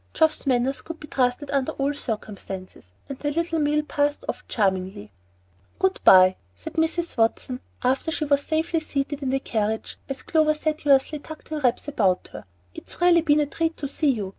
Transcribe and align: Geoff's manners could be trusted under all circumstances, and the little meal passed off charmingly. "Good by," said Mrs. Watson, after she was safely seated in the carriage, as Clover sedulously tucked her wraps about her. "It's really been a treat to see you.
Geoff's 0.15 0.47
manners 0.47 0.81
could 0.81 0.99
be 0.99 1.05
trusted 1.07 1.51
under 1.51 1.73
all 1.73 1.93
circumstances, 1.93 2.93
and 3.07 3.19
the 3.19 3.29
little 3.29 3.59
meal 3.59 3.83
passed 3.83 4.25
off 4.27 4.43
charmingly. 4.47 5.11
"Good 5.77 5.99
by," 6.03 6.37
said 6.55 6.73
Mrs. 6.73 7.17
Watson, 7.17 7.59
after 7.83 8.09
she 8.09 8.25
was 8.25 8.41
safely 8.41 8.79
seated 8.79 9.21
in 9.21 9.29
the 9.29 9.39
carriage, 9.39 9.99
as 10.09 10.23
Clover 10.23 10.55
sedulously 10.55 11.19
tucked 11.19 11.49
her 11.49 11.59
wraps 11.59 11.87
about 11.87 12.29
her. 12.31 12.45
"It's 12.73 12.99
really 12.99 13.21
been 13.21 13.41
a 13.41 13.45
treat 13.45 13.77
to 13.77 13.87
see 13.87 14.09
you. 14.09 14.29